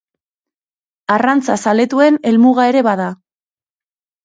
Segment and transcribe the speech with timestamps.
[1.17, 3.13] Arrantza zaletuen helmuga ere bada.